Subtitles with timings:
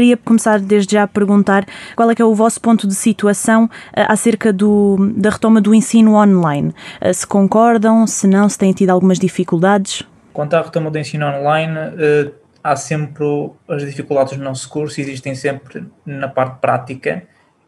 [0.00, 3.66] queria começar desde já a perguntar qual é que é o vosso ponto de situação
[3.66, 3.68] uh,
[4.08, 6.74] acerca do, da retoma do ensino online.
[7.02, 10.02] Uh, se concordam, se não, se têm tido algumas dificuldades?
[10.32, 12.32] Quanto à retoma do ensino online, uh,
[12.64, 13.26] há sempre
[13.68, 17.24] as dificuldades no nosso curso, existem sempre na parte prática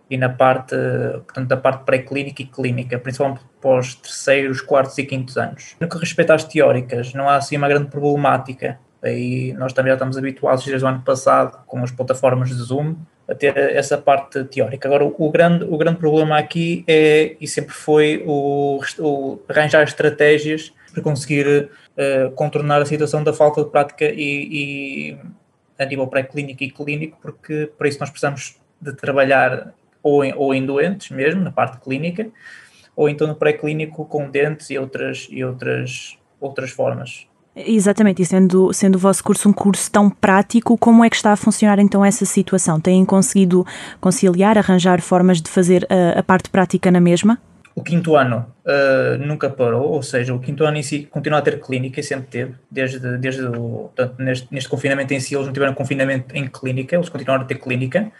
[0.08, 0.74] e na parte,
[1.24, 5.76] portanto, da parte pré-clínica e clínica, principalmente os terceiros, quartos e quintos anos.
[5.80, 8.78] No que respeita às teóricas, não há assim uma grande problemática.
[9.56, 12.94] Nós também já estamos habituados desde o ano passado com as plataformas de Zoom
[13.28, 14.88] a ter essa parte teórica.
[14.88, 20.72] Agora, o grande, o grande problema aqui é, e sempre foi, o, o arranjar estratégias
[20.92, 25.18] para conseguir uh, contornar a situação da falta de prática e, e
[25.78, 29.72] a nível pré-clínico e clínico, porque para isso nós precisamos de trabalhar
[30.02, 32.28] ou em, ou em doentes mesmo, na parte clínica,
[32.94, 37.26] ou então no pré-clínico com dentes e outras, e outras, outras formas.
[37.54, 41.32] Exatamente, e sendo, sendo o vosso curso um curso tão prático, como é que está
[41.32, 42.80] a funcionar então essa situação?
[42.80, 43.66] Têm conseguido
[44.00, 47.38] conciliar, arranjar formas de fazer a, a parte prática na mesma?
[47.74, 51.42] O quinto ano uh, nunca parou, ou seja, o quinto ano em si continua a
[51.42, 55.46] ter clínica e sempre teve, desde, desde o, portanto, neste, neste confinamento em si, eles
[55.46, 58.10] não tiveram confinamento em clínica, eles continuaram a ter clínica.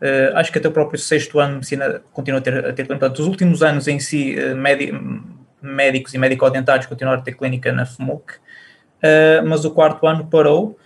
[0.00, 2.86] Uh, acho que até o próprio sexto ano de medicina continua a ter, a ter.
[2.86, 4.56] Portanto, os últimos anos em si, uh,
[5.60, 8.34] médicos e médico-dentários continuaram a ter clínica na FMUC
[9.02, 10.76] uh, mas o quarto ano parou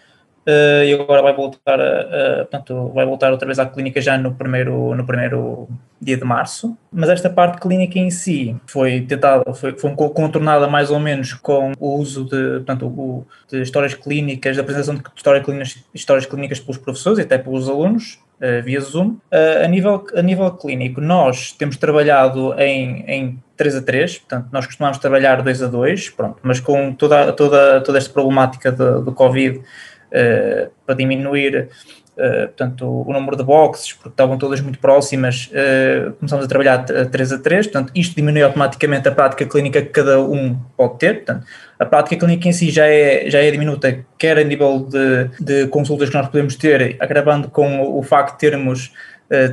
[0.47, 4.35] uh, e agora vai voltar, a, portanto, vai voltar outra vez à clínica já no
[4.35, 5.69] primeiro, no primeiro
[6.01, 6.77] dia de março.
[6.93, 11.73] Mas esta parte clínica em si foi tentada, foi, foi contornada mais ou menos com
[11.79, 16.61] o uso de, portanto, o, de histórias clínicas, da apresentação de histórias clínicas, histórias clínicas
[16.61, 19.19] pelos professores e até pelos alunos, Uh, via Zoom.
[19.31, 24.67] A, nível, a nível clínico, nós temos trabalhado em, em 3 a 3, portanto, nós
[24.67, 29.59] costumamos trabalhar 2 a 2, pronto, mas com toda, toda, toda esta problemática do, Covid,
[29.59, 31.69] uh, para diminuir
[32.13, 37.07] Uh, portanto, o número de boxes, porque estavam todas muito próximas, uh, a trabalhar a
[37.07, 41.25] 3 a 3, portanto, isto diminui automaticamente a prática clínica que cada um pode ter,
[41.25, 41.47] portanto,
[41.79, 45.69] a prática clínica em si já é, já é diminuta, quer a nível de, de
[45.69, 48.93] consultas que nós podemos ter, agravando com o facto de termos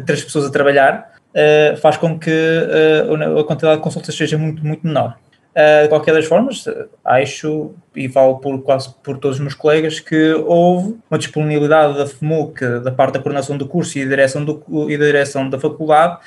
[0.06, 4.66] três pessoas a trabalhar, uh, faz com que uh, a quantidade de consultas seja muito,
[4.66, 5.18] muito menor.
[5.50, 6.66] Uh, de qualquer das formas,
[7.04, 12.06] acho, e falo por quase por todos os meus colegas, que houve uma disponibilidade da
[12.06, 15.60] FMUC, da parte da coordenação do curso e da direção, do, e da, direção da
[15.60, 16.20] faculdade,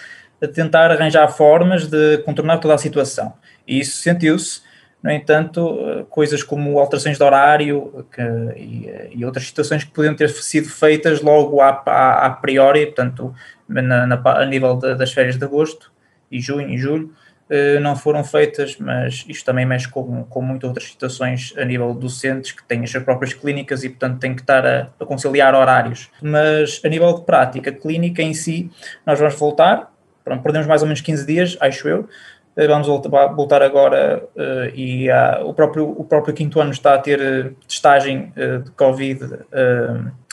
[0.42, 3.32] a tentar arranjar formas de contornar toda a situação.
[3.66, 4.60] E isso sentiu-se.
[5.02, 8.22] No entanto, coisas como alterações de horário que,
[8.56, 13.34] e, e, outras situações que podiam ter sido feitas logo a, a, a priori, portanto,
[13.68, 15.92] na, na, a nível de, das férias de agosto
[16.30, 17.12] e junho e julho,
[17.54, 21.92] eh, não foram feitas, mas isto também mexe com, com muitas outras situações a nível
[21.92, 25.54] docentes que têm as suas próprias clínicas e, portanto, têm que estar a, a conciliar
[25.54, 26.08] horários.
[26.22, 28.70] Mas a nível de prática clínica em si,
[29.04, 29.92] nós vamos voltar,
[30.24, 32.08] pronto, perdemos mais ou menos 15 dias, acho eu,
[32.56, 37.20] vamos voltar agora uh, e uh, o, próprio, o próprio quinto ano está a ter
[37.20, 38.32] uh, testagem
[38.64, 39.20] de Covid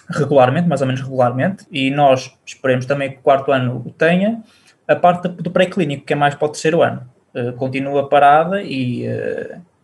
[0.10, 4.42] regularmente, mais ou menos regularmente, e nós esperemos também que o quarto ano o tenha.
[4.88, 7.02] A parte do pré-clínico, que é mais para o terceiro ano,
[7.58, 9.06] continua parada e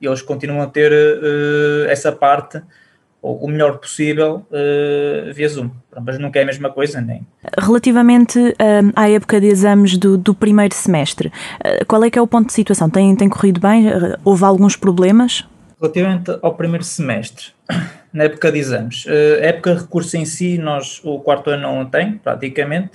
[0.01, 0.91] eles continuam a ter
[1.87, 2.59] essa parte
[3.33, 4.45] o melhor possível
[5.33, 5.69] via Zoom.
[6.03, 7.25] Mas nunca é a mesma coisa, nem.
[7.57, 8.39] Relativamente
[8.95, 11.31] à época de exames do, do primeiro semestre,
[11.87, 12.89] qual é que é o ponto de situação?
[12.89, 13.85] Tem, tem corrido bem?
[14.23, 15.45] Houve alguns problemas?
[15.79, 17.47] Relativamente ao primeiro semestre,
[18.13, 21.63] na época de exames, uh, a época de recurso em si, nós o quarto ano
[21.63, 22.93] não tem, praticamente,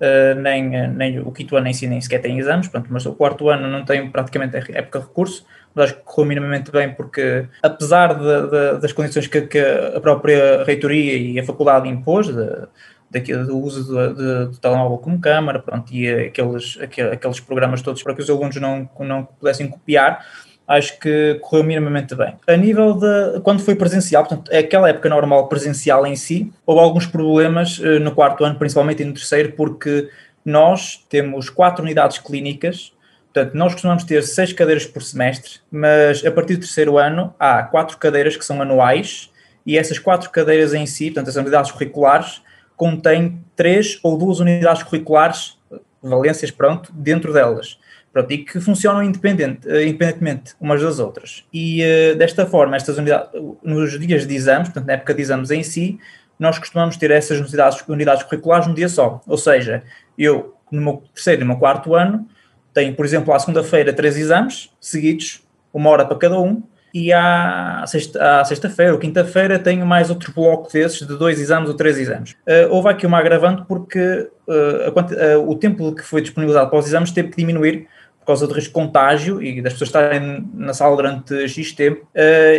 [0.00, 3.12] uh, nem, nem o quinto ano em si nem sequer tem exames, pronto, mas o
[3.12, 7.46] quarto ano não tem praticamente época de recurso, mas acho que correu minimamente bem porque,
[7.62, 13.34] apesar de, de, das condições que, que, a própria reitoria e a faculdade impôs, de,
[13.44, 18.30] do uso do telemóvel como câmara, pronto, e aqueles, aqueles programas todos para que os
[18.30, 20.24] alunos não, não pudessem copiar,
[20.70, 22.34] acho que correu minimamente bem.
[22.46, 26.80] A nível de quando foi presencial, portanto, é aquela época normal presencial em si, houve
[26.80, 30.08] alguns problemas eh, no quarto ano, principalmente no terceiro, porque
[30.44, 32.92] nós temos quatro unidades clínicas,
[33.34, 37.64] portanto, nós costumamos ter seis cadeiras por semestre, mas a partir do terceiro ano há
[37.64, 39.28] quatro cadeiras que são anuais,
[39.66, 42.42] e essas quatro cadeiras em si, portanto, as unidades curriculares,
[42.76, 45.58] contêm três ou duas unidades curriculares,
[46.00, 47.76] valências, pronto, dentro delas.
[48.12, 51.44] Pronto, e que funcionam independente, eh, independentemente umas das outras.
[51.52, 53.30] E uh, desta forma, estas unidades,
[53.62, 55.98] nos dias de exames, portanto, na época de exames em si,
[56.36, 59.20] nós costumamos ter essas unidades, unidades curriculares num dia só.
[59.28, 59.84] Ou seja,
[60.18, 62.26] eu, no meu terceiro e no meu quarto ano,
[62.74, 67.84] tenho, por exemplo, à segunda-feira, três exames seguidos, uma hora para cada um, e à
[67.86, 72.32] sexta-feira sexta ou quinta-feira tenho mais outro bloco desses de dois exames ou três exames.
[72.46, 76.86] Uh, houve aqui uma agravante porque uh, uh, o tempo que foi disponibilizado para os
[76.86, 77.86] exames teve que diminuir
[78.20, 82.06] por causa do risco de contágio e das pessoas estarem na sala durante X tempo,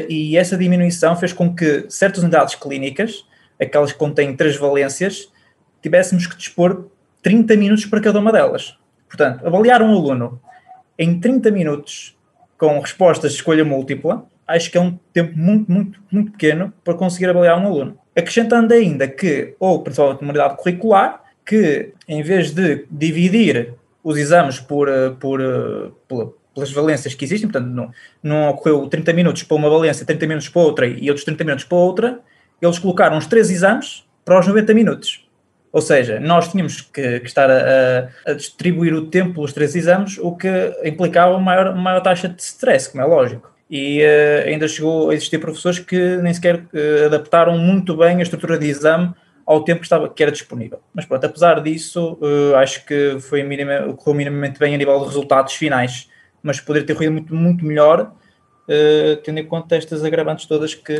[0.09, 3.25] e essa diminuição fez com que certas unidades clínicas,
[3.59, 5.31] aquelas que contêm três valências,
[5.81, 6.87] tivéssemos que dispor
[7.21, 8.75] 30 minutos para cada uma delas.
[9.07, 10.41] Portanto, avaliar um aluno
[10.97, 12.17] em 30 minutos
[12.57, 16.93] com respostas de escolha múltipla, acho que é um tempo muito, muito, muito pequeno para
[16.93, 17.97] conseguir avaliar um aluno.
[18.15, 23.73] Acrescentando ainda que, ou principalmente uma unidade curricular, que em vez de dividir
[24.03, 28.87] os exames por, eh, por, eh, por pelas valências que existem, portanto, não, não ocorreu
[28.87, 32.19] 30 minutos para uma valência, 30 minutos para outra e outros 30 minutos para outra,
[32.61, 35.25] eles colocaram os três exames para os 90 minutos.
[35.71, 40.17] Ou seja, nós tínhamos que, que estar a, a, distribuir o tempo pelos três exames,
[40.17, 40.49] o que
[40.83, 43.49] implicava uma maior, maior taxa de stress, como é lógico.
[43.69, 48.21] E uh, ainda chegou a existir professores que nem sequer uh, adaptaram muito bem a
[48.21, 49.13] estrutura de exame
[49.45, 50.79] ao tempo que, estava, que era disponível.
[50.93, 55.05] Mas pronto, apesar disso, uh, acho que foi minima, correu minimamente bem a nível de
[55.05, 56.09] resultados finais,
[56.41, 58.13] mas poderia ter corrido muito, muito melhor
[58.71, 60.95] uh, tendo em conta estas agravantes todas que,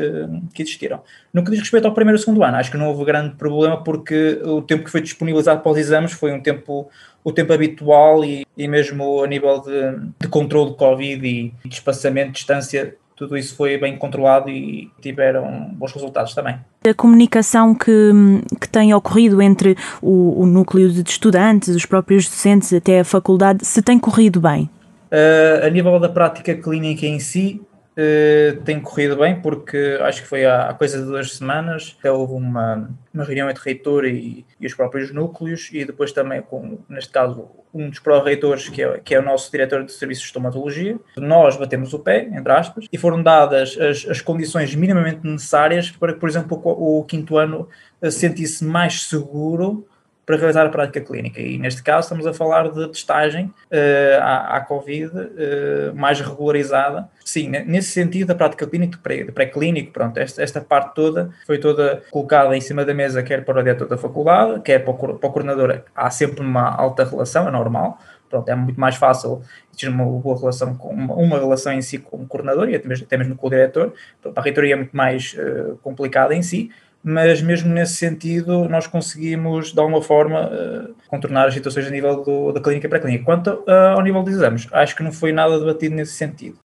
[0.54, 1.02] que existiram.
[1.34, 3.84] No que diz respeito ao primeiro e segundo ano, acho que não houve grande problema
[3.84, 6.90] porque o tempo que foi disponibilizado para os exames foi um tempo
[7.24, 11.74] o tempo habitual e, e mesmo a nível de, de controle de Covid e de
[11.76, 16.56] espaçamento, distância, tudo isso foi bem controlado e tiveram bons resultados também.
[16.84, 18.12] A comunicação que,
[18.60, 23.64] que tem ocorrido entre o, o núcleo de estudantes, os próprios docentes, até a faculdade,
[23.64, 24.68] se tem corrido bem?
[25.12, 27.62] Uh, a nível da prática clínica em si,
[28.02, 32.12] uh, tem corrido bem, porque acho que foi há, há coisa de duas semanas, até
[32.12, 36.80] houve uma, uma reunião entre reitor e, e, os próprios núcleos, e depois também, com,
[36.90, 40.30] neste caso, um dos pró-reitores, que é, que é o nosso diretor de serviços de
[40.30, 41.00] estomatologia.
[41.18, 46.14] Nós batemos o pé, entre aspas, e foram dadas as, as condições minimamente necessárias para
[46.14, 47.70] que, por exemplo, o, o quinto ano
[48.10, 49.88] sentisse mais seguro
[50.32, 51.42] para realizar a prática clínica.
[51.42, 57.10] E neste caso estamos a falar de testagem uh, à, à, Covid uh, mais regularizada.
[57.26, 58.98] Sim, nesse sentido, a prática clínica
[59.34, 63.60] pré-clínico, pronto, esta, esta parte toda foi toda colocada em cima da mesa, quer para
[63.60, 65.82] o diretor da faculdade, quer para o, para o coordenador.
[65.94, 68.00] Há sempre uma alta relação, é normal.
[68.30, 69.42] Pronto, é muito mais fácil
[69.78, 72.88] ter uma boa relação com uma, uma, relação em si com o coordenador e até
[72.88, 73.94] mesmo, até mesmo com o diretor.
[74.22, 76.72] Pronto, a reitoria é muito mais uh, complicada em si,
[77.04, 82.24] mas mesmo nesse sentido nós conseguimos de alguma forma uh, contornar as situações a nível
[82.24, 83.26] do, da clínica para a clínica.
[83.26, 86.58] Quanto uh, ao nível de exames, acho que não foi nada debatido nesse sentido.